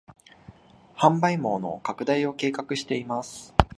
[0.97, 3.53] 販売網の拡大を計画しています